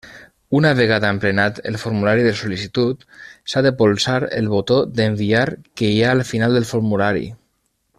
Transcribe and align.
Una 0.59 0.69
vegada 0.77 1.11
emplenat 1.15 1.59
el 1.71 1.77
formulari 1.81 2.25
de 2.27 2.31
sol·licitud, 2.39 3.05
s'ha 3.53 3.65
de 3.67 3.75
polsar 3.83 4.19
el 4.41 4.51
botó 4.57 4.81
d'enviar 5.01 5.47
que 5.83 5.95
hi 5.95 6.01
ha 6.09 6.13
al 6.19 6.29
final 6.35 6.61
del 6.61 6.71
formulari. 6.75 7.27